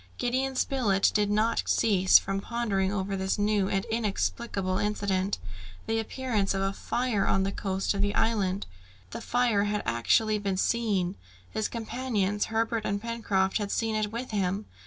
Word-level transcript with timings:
Gideon 0.17 0.55
Spilett 0.55 1.11
did 1.13 1.29
not 1.29 1.61
cease 1.67 2.17
from 2.17 2.41
pondering 2.41 2.91
over 2.91 3.15
this 3.15 3.37
new 3.37 3.69
and 3.69 3.85
inexplicable 3.85 4.79
incident, 4.79 5.37
the 5.85 5.99
appearance 5.99 6.55
of 6.55 6.63
a 6.63 6.73
fire 6.73 7.27
on 7.27 7.43
the 7.43 7.51
coast 7.51 7.93
of 7.93 8.01
the 8.01 8.15
island. 8.15 8.65
The 9.11 9.21
fire 9.21 9.65
had 9.65 9.83
actually 9.85 10.39
been 10.39 10.57
seen! 10.57 11.17
His 11.51 11.67
companions, 11.67 12.45
Herbert 12.45 12.83
and 12.83 12.99
Pencroft, 12.99 13.59
had 13.59 13.71
seen 13.71 13.95
it 13.95 14.11
with 14.11 14.31
him! 14.31 14.65